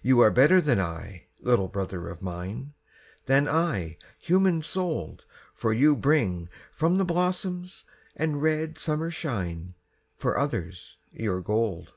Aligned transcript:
You 0.00 0.20
are 0.20 0.30
better 0.30 0.58
than 0.62 0.80
I, 0.80 1.24
little 1.38 1.68
brother 1.68 2.08
of 2.08 2.22
mine, 2.22 2.72
Than 3.26 3.46
I, 3.46 3.98
human 4.18 4.62
souled, 4.62 5.26
For 5.54 5.70
you 5.74 5.94
bring 5.94 6.48
from 6.72 6.96
the 6.96 7.04
blossoms 7.04 7.84
and 8.16 8.40
red 8.40 8.78
summer 8.78 9.10
shine, 9.10 9.74
For 10.16 10.38
others, 10.38 10.96
your 11.12 11.42
gold. 11.42 11.92